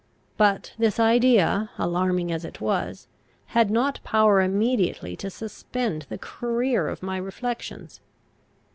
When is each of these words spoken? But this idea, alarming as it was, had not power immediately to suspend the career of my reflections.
But 0.35 0.73
this 0.79 0.99
idea, 0.99 1.69
alarming 1.77 2.31
as 2.31 2.43
it 2.43 2.59
was, 2.59 3.07
had 3.53 3.69
not 3.69 3.99
power 4.03 4.41
immediately 4.41 5.15
to 5.17 5.29
suspend 5.29 6.07
the 6.09 6.17
career 6.17 6.87
of 6.87 7.03
my 7.03 7.17
reflections. 7.17 8.01